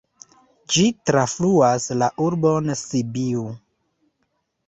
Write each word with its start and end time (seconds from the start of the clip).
Ĝi 0.75 0.85
trafluas 1.09 1.85
la 2.03 2.09
urbon 2.27 2.73
Sibiu. 2.81 3.43